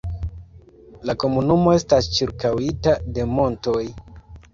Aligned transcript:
La 1.09 1.13
komunumo 1.23 1.73
estas 1.79 2.07
ĉirkaŭita 2.19 2.95
de 3.19 3.27
montoj. 3.35 3.83